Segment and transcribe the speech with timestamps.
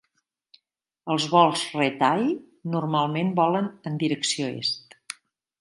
[1.15, 2.33] Els vols red-eye
[2.77, 4.99] normalment volen en direcció est.